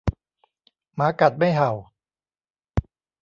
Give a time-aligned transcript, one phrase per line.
[0.95, 1.71] หมากัดไม่เห่า